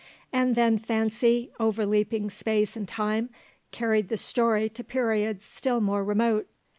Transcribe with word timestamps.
And 0.33 0.55
then 0.55 0.79
fancy, 0.79 1.51
overleaping 1.59 2.31
space 2.31 2.75
and 2.75 2.87
time, 2.87 3.29
carried 3.69 4.09
the 4.09 4.17
story 4.17 4.67
to 4.67 4.83
periods 4.83 5.45
still 5.45 5.79
more 5.79 6.03
remote. 6.03 6.47